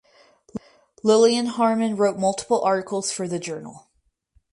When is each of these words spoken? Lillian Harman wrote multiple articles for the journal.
Lillian 1.03 1.45
Harman 1.45 1.95
wrote 1.95 2.17
multiple 2.17 2.59
articles 2.63 3.11
for 3.11 3.27
the 3.27 3.37
journal. 3.37 3.91